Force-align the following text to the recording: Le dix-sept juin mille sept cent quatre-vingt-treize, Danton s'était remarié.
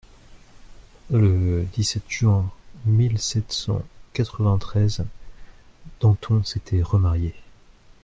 Le 1.11 1.63
dix-sept 1.75 2.01
juin 2.09 2.49
mille 2.85 3.19
sept 3.19 3.51
cent 3.51 3.83
quatre-vingt-treize, 4.13 5.05
Danton 5.99 6.43
s'était 6.43 6.81
remarié. 6.81 7.35